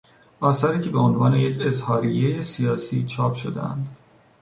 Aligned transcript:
آثاری 0.39 0.79
که 0.79 0.89
به 0.89 0.99
عنوان 0.99 1.33
یک 1.33 1.57
اظهاریهی 1.61 2.43
سیاسی 2.43 3.03
چاپ 3.05 3.33
شدهاند 3.35 3.89